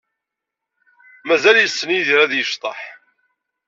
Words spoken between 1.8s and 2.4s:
Yidir ad